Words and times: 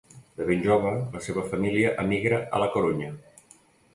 De 0.39 0.45
ben 0.45 0.61
jove, 0.67 0.93
la 1.17 1.19
seva 1.25 1.43
família 1.51 1.93
emigra 2.05 2.39
a 2.57 2.61
La 2.65 2.69
Corunya. 2.77 3.13